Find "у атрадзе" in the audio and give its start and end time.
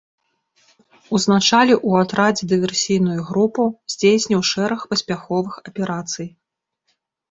1.91-2.49